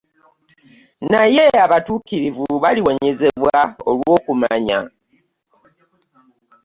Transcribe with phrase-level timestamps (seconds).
[1.11, 3.57] Naye abatuukirivu baliwonyezebwa
[3.89, 4.79] olw'okumanya.